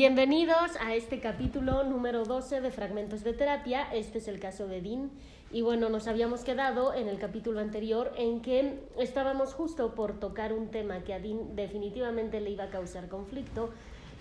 [0.00, 3.82] Bienvenidos a este capítulo número 12 de Fragmentos de Terapia.
[3.92, 5.10] Este es el caso de Dean.
[5.52, 10.54] Y bueno, nos habíamos quedado en el capítulo anterior en que estábamos justo por tocar
[10.54, 13.68] un tema que a Dean definitivamente le iba a causar conflicto.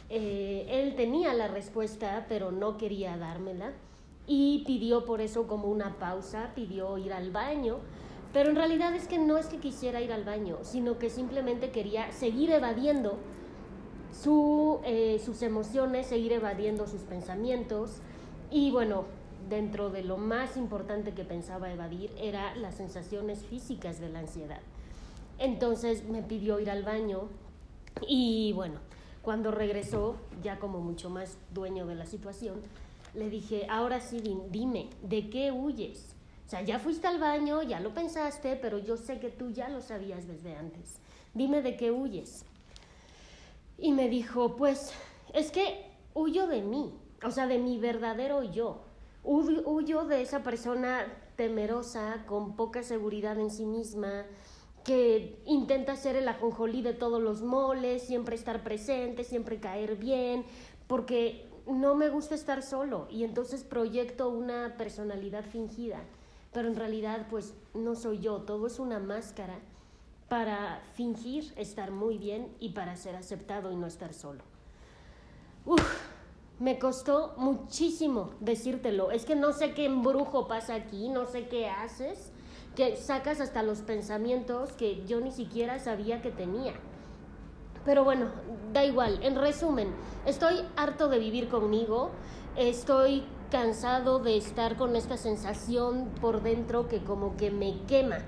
[0.09, 3.71] Eh, él tenía la respuesta, pero no quería dármela.
[4.27, 7.77] Y pidió por eso como una pausa, pidió ir al baño.
[8.33, 11.69] Pero en realidad es que no es que quisiera ir al baño, sino que simplemente
[11.69, 13.17] quería seguir evadiendo
[14.11, 17.97] su, eh, sus emociones, seguir evadiendo sus pensamientos
[18.51, 19.05] y bueno,
[19.49, 24.61] dentro de lo más importante que pensaba evadir era las sensaciones físicas de la ansiedad.
[25.37, 27.29] Entonces me pidió ir al baño
[28.07, 28.79] y bueno,
[29.21, 32.61] cuando regresó, ya como mucho más dueño de la situación,
[33.13, 36.15] le dije, ahora sí, dime, ¿de qué huyes?
[36.45, 39.69] O sea, ya fuiste al baño, ya lo pensaste, pero yo sé que tú ya
[39.69, 40.95] lo sabías desde antes.
[41.33, 42.43] Dime de qué huyes.
[43.81, 44.91] Y me dijo, pues
[45.33, 48.81] es que huyo de mí, o sea, de mi verdadero yo.
[49.23, 51.05] Huyo de esa persona
[51.35, 54.25] temerosa, con poca seguridad en sí misma,
[54.83, 60.45] que intenta ser el ajonjolí de todos los moles, siempre estar presente, siempre caer bien,
[60.87, 66.01] porque no me gusta estar solo y entonces proyecto una personalidad fingida,
[66.51, 69.59] pero en realidad pues no soy yo, todo es una máscara
[70.29, 74.43] para fingir estar muy bien y para ser aceptado y no estar solo.
[75.65, 75.81] Uf,
[76.59, 79.11] me costó muchísimo decírtelo.
[79.11, 82.31] Es que no sé qué embrujo pasa aquí, no sé qué haces,
[82.75, 86.73] que sacas hasta los pensamientos que yo ni siquiera sabía que tenía.
[87.83, 88.27] Pero bueno,
[88.71, 89.19] da igual.
[89.23, 89.89] En resumen,
[90.27, 92.11] estoy harto de vivir conmigo,
[92.55, 98.19] estoy cansado de estar con esta sensación por dentro que como que me quema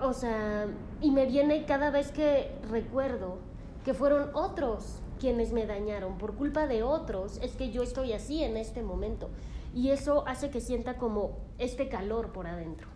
[0.00, 0.66] o sea,
[1.00, 3.38] y me viene cada vez que recuerdo
[3.84, 8.42] que fueron otros quienes me dañaron, por culpa de otros es que yo estoy así
[8.42, 9.30] en este momento.
[9.74, 12.88] Y eso hace que sienta como este calor por adentro.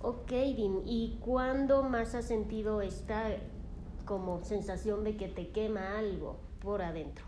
[0.00, 3.30] Ok, Dean, ¿y cuándo más has sentido esta
[4.04, 7.24] como sensación de que te quema algo por adentro?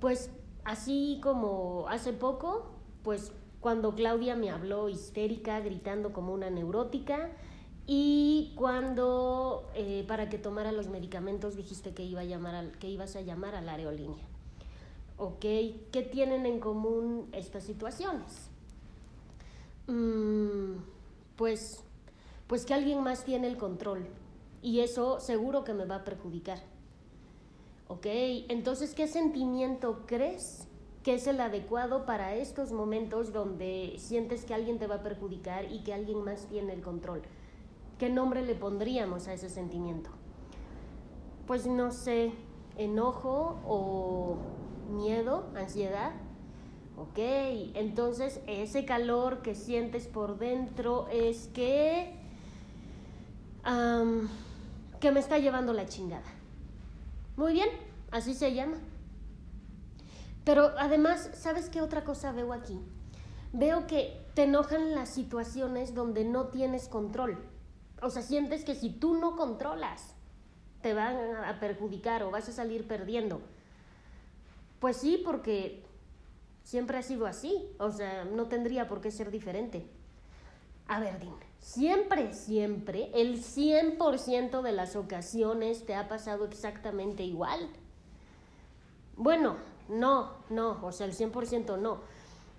[0.00, 0.30] Pues
[0.64, 2.70] así como hace poco,
[3.02, 7.30] pues cuando Claudia me habló histérica, gritando como una neurótica,
[7.86, 12.88] y cuando eh, para que tomara los medicamentos dijiste que, iba a llamar al, que
[12.88, 14.24] ibas a llamar a la aerolínea.
[15.18, 15.40] ¿Ok?
[15.40, 18.48] ¿Qué tienen en común estas situaciones?
[19.86, 20.76] Mm,
[21.36, 21.82] pues,
[22.46, 24.06] pues que alguien más tiene el control
[24.62, 26.62] y eso seguro que me va a perjudicar.
[27.88, 28.06] ¿Ok?
[28.06, 30.68] Entonces, ¿qué sentimiento crees
[31.02, 35.70] que es el adecuado para estos momentos donde sientes que alguien te va a perjudicar
[35.72, 37.22] y que alguien más tiene el control.
[37.98, 40.10] ¿Qué nombre le pondríamos a ese sentimiento?
[41.46, 42.32] Pues no sé,
[42.76, 44.36] enojo o
[44.90, 46.12] miedo, ansiedad.
[46.96, 47.18] Ok,
[47.74, 52.14] entonces ese calor que sientes por dentro es que...
[55.00, 56.30] que me está llevando la chingada.
[57.36, 57.68] Muy bien,
[58.10, 58.76] así se llama.
[60.50, 62.76] Pero además, ¿sabes qué otra cosa veo aquí?
[63.52, 67.38] Veo que te enojan las situaciones donde no tienes control.
[68.02, 70.16] O sea, sientes que si tú no controlas,
[70.82, 73.40] te van a perjudicar o vas a salir perdiendo.
[74.80, 75.84] Pues sí, porque
[76.64, 77.70] siempre ha sido así.
[77.78, 79.86] O sea, no tendría por qué ser diferente.
[80.88, 81.20] A ver,
[81.60, 87.68] siempre, siempre, el 100% de las ocasiones te ha pasado exactamente igual.
[89.16, 89.58] Bueno,
[89.90, 91.98] no, no, o sea, el 100% no.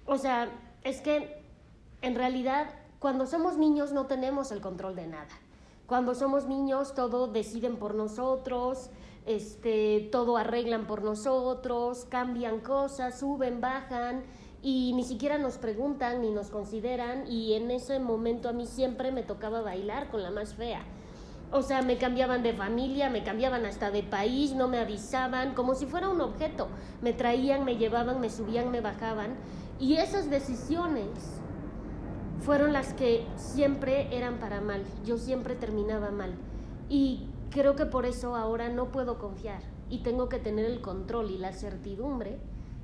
[0.06, 0.52] O sea,
[0.84, 1.42] es que
[2.02, 2.68] en realidad
[3.00, 5.40] cuando somos niños no tenemos el control de nada.
[5.88, 8.90] Cuando somos niños todo deciden por nosotros,
[9.26, 14.24] este, todo arreglan por nosotros, cambian cosas, suben, bajan
[14.62, 19.12] y ni siquiera nos preguntan ni nos consideran y en ese momento a mí siempre
[19.12, 20.84] me tocaba bailar con la más fea.
[21.52, 25.76] O sea, me cambiaban de familia, me cambiaban hasta de país, no me avisaban, como
[25.76, 26.70] si fuera un objeto.
[27.02, 29.36] Me traían, me llevaban, me subían, me bajaban.
[29.80, 31.08] Y esas decisiones
[32.40, 34.84] fueron las que siempre eran para mal.
[35.06, 36.34] Yo siempre terminaba mal.
[36.88, 41.32] Y creo que por eso ahora no puedo confiar y tengo que tener el control
[41.32, 42.40] y la certidumbre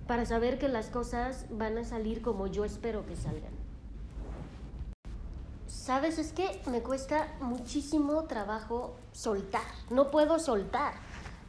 [0.07, 3.53] para saber que las cosas van a salir como yo espero que salgan.
[5.87, 9.61] Sabes, es que me cuesta muchísimo trabajo soltar.
[9.89, 10.95] No puedo soltar.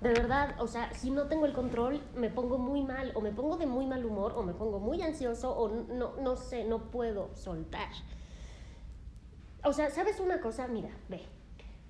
[0.00, 3.32] De verdad, o sea, si no tengo el control, me pongo muy mal, o me
[3.32, 6.88] pongo de muy mal humor, o me pongo muy ansioso, o no, no sé, no
[6.92, 7.88] puedo soltar.
[9.64, 10.68] O sea, ¿sabes una cosa?
[10.68, 11.26] Mira, ve.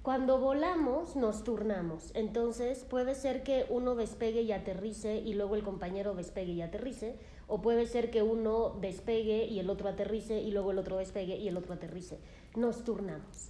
[0.00, 5.62] Cuando volamos nos turnamos, entonces puede ser que uno despegue y aterrice y luego el
[5.62, 7.18] compañero despegue y aterrice,
[7.48, 11.36] o puede ser que uno despegue y el otro aterrice y luego el otro despegue
[11.36, 12.18] y el otro aterrice.
[12.54, 13.48] Nos turnamos.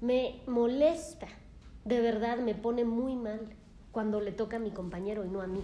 [0.00, 1.28] Me molesta,
[1.84, 3.40] de verdad me pone muy mal
[3.90, 5.60] cuando le toca a mi compañero y no a mí.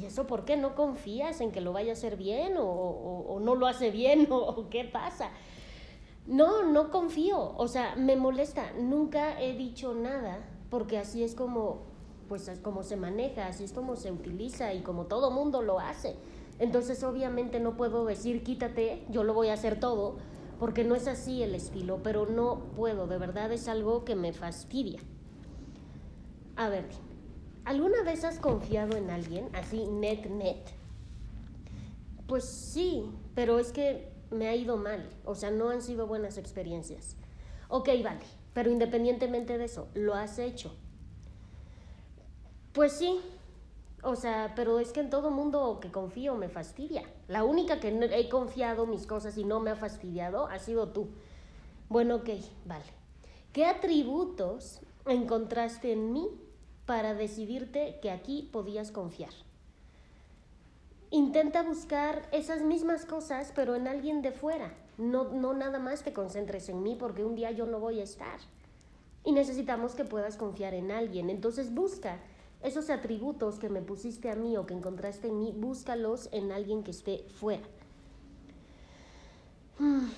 [0.00, 0.56] ¿Y eso por qué?
[0.56, 4.68] ¿No confías en que lo vaya a hacer bien o, no lo hace bien o
[4.68, 5.30] qué pasa?
[6.26, 10.38] No, no confío, o sea, me molesta, nunca he dicho nada,
[10.68, 11.89] porque así es como,
[12.30, 15.80] pues es como se maneja, así es como se utiliza y como todo mundo lo
[15.80, 16.14] hace.
[16.60, 20.14] Entonces obviamente no puedo decir quítate, yo lo voy a hacer todo,
[20.60, 24.32] porque no es así el estilo, pero no puedo, de verdad es algo que me
[24.32, 25.00] fastidia.
[26.54, 26.84] A ver,
[27.64, 30.70] ¿alguna vez has confiado en alguien así net net?
[32.28, 36.38] Pues sí, pero es que me ha ido mal, o sea, no han sido buenas
[36.38, 37.16] experiencias.
[37.68, 38.24] Ok, vale,
[38.54, 40.76] pero independientemente de eso, ¿lo has hecho?
[42.72, 43.20] Pues sí,
[44.02, 47.02] o sea, pero es que en todo mundo que confío me fastidia.
[47.28, 51.08] La única que he confiado mis cosas y no me ha fastidiado ha sido tú.
[51.88, 52.28] Bueno, ok,
[52.66, 52.84] vale.
[53.52, 56.28] ¿Qué atributos encontraste en mí
[56.86, 59.32] para decidirte que aquí podías confiar?
[61.10, 64.72] intenta buscar esas mismas cosas, pero en alguien de fuera.
[64.96, 68.04] No, no nada más te concentres en mí porque un día yo no voy a
[68.04, 68.38] estar.
[69.24, 71.28] Y necesitamos que puedas confiar en alguien.
[71.28, 72.18] Entonces busca
[72.62, 76.82] esos atributos que me pusiste a mí o que encontraste en mí, búscalos en alguien
[76.82, 77.66] que esté fuera.
[79.78, 80.08] Hmm.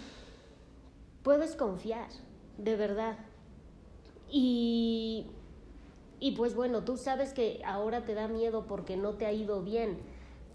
[1.23, 2.09] Puedes confiar,
[2.59, 3.17] de verdad.
[4.29, 5.27] Y,
[6.19, 9.63] y pues bueno, tú sabes que ahora te da miedo porque no te ha ido
[9.63, 9.99] bien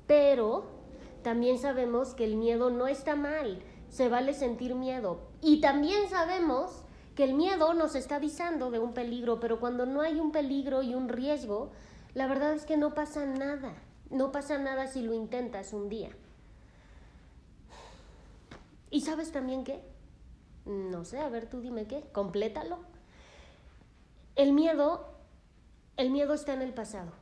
[0.07, 0.63] pero
[1.21, 5.19] también sabemos que el miedo no está mal, se vale sentir miedo.
[5.41, 6.83] Y también sabemos
[7.17, 10.83] que el miedo nos está avisando de un peligro, pero cuando no hay un peligro
[10.83, 11.71] y un riesgo,
[12.13, 13.73] la verdad es que no pasa nada.
[14.11, 16.11] No pasa nada si lo intentas un día.
[18.91, 19.81] ¿Y sabes también qué?
[20.65, 22.77] No sé, a ver tú dime qué, complétalo.
[24.35, 25.07] El miedo,
[25.97, 27.13] el miedo está en el pasado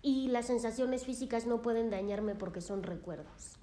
[0.00, 3.58] y las sensaciones físicas no pueden dañarme porque son recuerdos.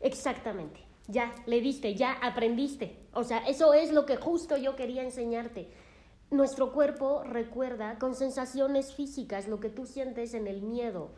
[0.00, 2.96] Exactamente, ya le diste, ya aprendiste.
[3.12, 5.68] O sea, eso es lo que justo yo quería enseñarte.
[6.30, 11.10] Nuestro cuerpo recuerda con sensaciones físicas lo que tú sientes en el miedo.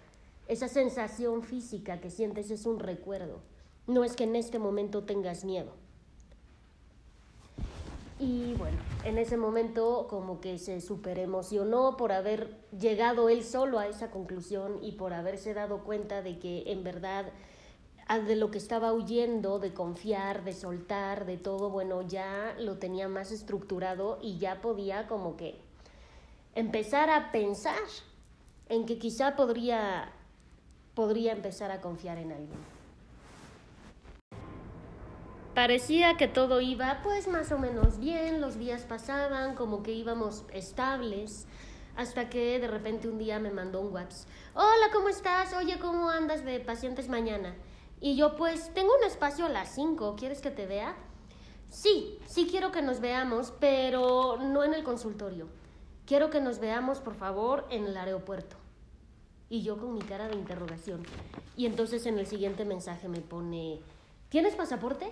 [0.49, 3.41] Esa sensación física que sientes es un recuerdo.
[3.87, 5.73] No es que en este momento tengas miedo.
[8.21, 13.79] Y bueno, en ese momento como que se super emocionó por haber llegado él solo
[13.79, 17.27] a esa conclusión y por haberse dado cuenta de que en verdad
[18.17, 23.07] de lo que estaba huyendo, de confiar, de soltar, de todo, bueno, ya lo tenía
[23.07, 25.61] más estructurado y ya podía como que
[26.55, 27.77] empezar a pensar
[28.71, 30.11] en que quizá podría,
[30.95, 32.79] podría empezar a confiar en alguien.
[35.55, 40.45] Parecía que todo iba pues más o menos bien, los días pasaban, como que íbamos
[40.53, 41.47] estables,
[41.95, 44.31] hasta que de repente un día me mandó un WhatsApp.
[44.55, 45.53] Hola, ¿cómo estás?
[45.55, 47.55] Oye, ¿cómo andas de pacientes mañana?
[48.01, 50.97] Y yo pues tengo un espacio a las 5, ¿quieres que te vea?
[51.69, 55.49] Sí, sí quiero que nos veamos, pero no en el consultorio.
[56.07, 58.57] Quiero que nos veamos, por favor, en el aeropuerto.
[59.51, 61.03] Y yo con mi cara de interrogación.
[61.57, 63.81] Y entonces en el siguiente mensaje me pone,
[64.29, 65.11] ¿tienes pasaporte?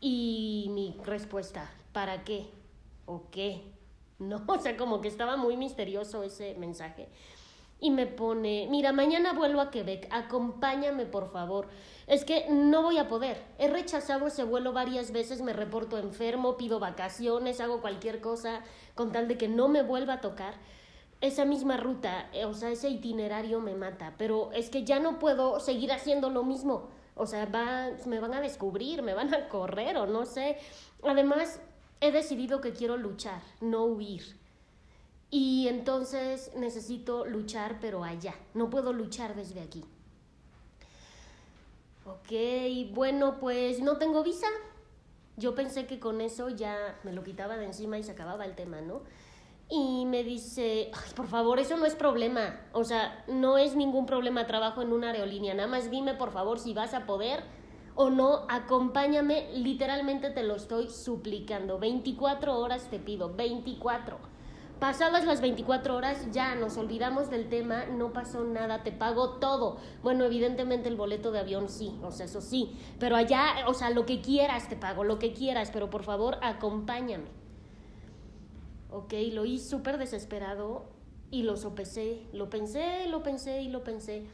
[0.00, 2.48] Y mi respuesta, ¿para qué?
[3.06, 3.62] ¿O qué?
[4.18, 7.08] No, o sea, como que estaba muy misterioso ese mensaje.
[7.82, 11.66] Y me pone, mira, mañana vuelvo a Quebec, acompáñame por favor.
[12.06, 13.42] Es que no voy a poder.
[13.58, 18.60] He rechazado ese vuelo varias veces, me reporto enfermo, pido vacaciones, hago cualquier cosa
[18.94, 20.54] con tal de que no me vuelva a tocar.
[21.20, 25.18] Esa misma ruta, eh, o sea, ese itinerario me mata, pero es que ya no
[25.18, 26.88] puedo seguir haciendo lo mismo.
[27.16, 30.56] O sea, va, me van a descubrir, me van a correr o no sé.
[31.02, 31.60] Además,
[32.00, 34.40] he decidido que quiero luchar, no huir.
[35.32, 38.34] Y entonces necesito luchar, pero allá.
[38.52, 39.82] No puedo luchar desde aquí.
[42.04, 44.46] Ok, bueno, pues no tengo visa.
[45.38, 48.54] Yo pensé que con eso ya me lo quitaba de encima y se acababa el
[48.54, 49.02] tema, ¿no?
[49.74, 54.46] y me dice, por favor, eso no es problema, o sea, no es ningún problema
[54.46, 57.42] trabajo en una aerolínea, nada más dime por favor si vas a poder
[57.94, 64.18] o no, acompáñame, literalmente te lo estoy suplicando, 24 horas te pido, 24.
[64.82, 69.76] Pasadas las 24 horas ya nos olvidamos del tema, no pasó nada, te pago todo.
[70.02, 73.90] Bueno, evidentemente el boleto de avión sí, o sea, eso sí, pero allá, o sea,
[73.90, 77.28] lo que quieras te pago, lo que quieras, pero por favor acompáñame.
[78.90, 79.12] ¿ok?
[79.30, 80.82] Lo hice súper desesperado
[81.30, 84.24] y lo sopesé, lo pensé, lo pensé y lo pensé,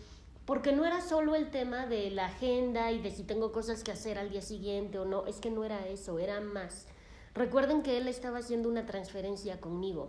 [0.46, 3.92] porque no era solo el tema de la agenda y de si tengo cosas que
[3.92, 6.86] hacer al día siguiente o no, es que no era eso, era más.
[7.34, 10.08] Recuerden que él estaba haciendo una transferencia conmigo,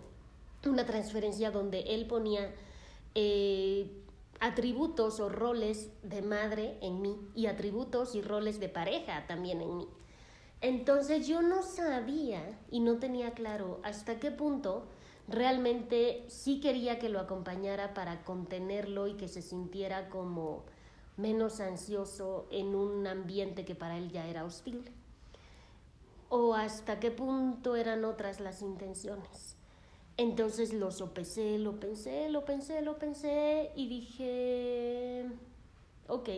[0.68, 2.52] una transferencia donde él ponía
[3.14, 3.90] eh,
[4.40, 9.76] atributos o roles de madre en mí y atributos y roles de pareja también en
[9.76, 9.88] mí.
[10.60, 14.86] Entonces yo no sabía y no tenía claro hasta qué punto
[15.28, 20.64] realmente sí quería que lo acompañara para contenerlo y que se sintiera como
[21.16, 24.90] menos ansioso en un ambiente que para él ya era hostil.
[26.28, 29.56] O hasta qué punto eran otras las intenciones.
[30.20, 35.24] Entonces lo sopesé, lo pensé, lo pensé, lo pensé y dije,
[36.08, 36.28] ok,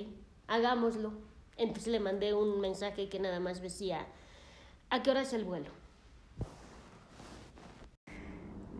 [0.46, 1.12] hagámoslo.
[1.56, 4.06] Entonces le mandé un mensaje que nada más decía,
[4.88, 5.70] ¿a qué hora es el vuelo?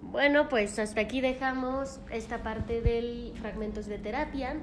[0.02, 4.54] Bueno, pues hasta aquí dejamos esta parte del fragmentos de terapia.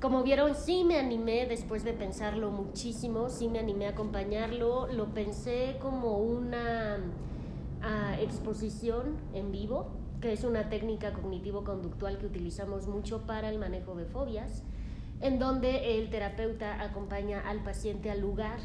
[0.00, 5.12] Como vieron, sí me animé después de pensarlo muchísimo, sí me animé a acompañarlo, lo
[5.12, 7.00] pensé como una
[8.20, 14.06] exposición en vivo, que es una técnica cognitivo-conductual que utilizamos mucho para el manejo de
[14.06, 14.62] fobias,
[15.20, 18.58] en donde el terapeuta acompaña al paciente al lugar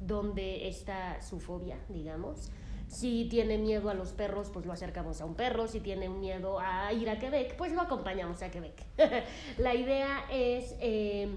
[0.00, 2.50] donde está su fobia, digamos.
[2.88, 5.66] Si tiene miedo a los perros, pues lo acercamos a un perro.
[5.66, 8.84] Si tiene miedo a ir a Quebec, pues lo acompañamos a Quebec.
[9.58, 11.28] La idea es eh,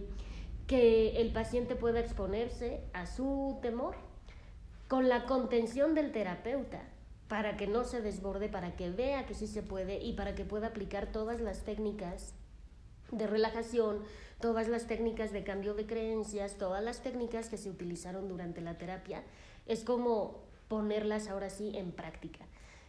[0.67, 3.95] que el paciente pueda exponerse a su temor
[4.89, 6.81] con la contención del terapeuta
[7.27, 10.45] para que no se desborde, para que vea que sí se puede y para que
[10.45, 12.33] pueda aplicar todas las técnicas
[13.11, 13.99] de relajación,
[14.39, 18.77] todas las técnicas de cambio de creencias, todas las técnicas que se utilizaron durante la
[18.77, 19.23] terapia.
[19.65, 22.45] Es como ponerlas ahora sí en práctica.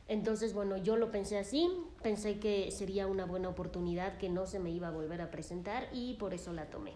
[0.09, 1.69] Entonces, bueno, yo lo pensé así,
[2.03, 5.89] pensé que sería una buena oportunidad que no se me iba a volver a presentar
[5.93, 6.95] y por eso la tomé.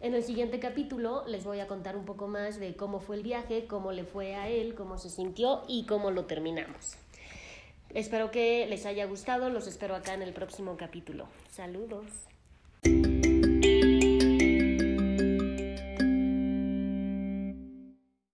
[0.00, 3.22] En el siguiente capítulo les voy a contar un poco más de cómo fue el
[3.22, 6.96] viaje, cómo le fue a él, cómo se sintió y cómo lo terminamos.
[7.94, 11.26] Espero que les haya gustado, los espero acá en el próximo capítulo.
[11.50, 12.04] Saludos.